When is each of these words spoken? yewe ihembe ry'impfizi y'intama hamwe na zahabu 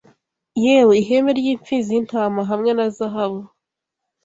yewe 0.63 0.93
ihembe 1.01 1.31
ry'impfizi 1.39 1.89
y'intama 1.93 2.41
hamwe 2.49 2.71
na 2.77 2.85
zahabu 2.97 3.41